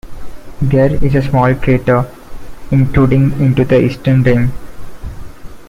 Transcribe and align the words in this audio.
There 0.63 0.95
is 1.05 1.13
a 1.13 1.21
small 1.21 1.53
crater 1.53 2.09
intruding 2.71 3.39
into 3.39 3.63
the 3.63 3.83
eastern 3.83 4.23
rim. 4.23 4.51